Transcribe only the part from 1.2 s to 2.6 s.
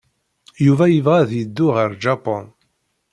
ad yeddu ɣer Japun.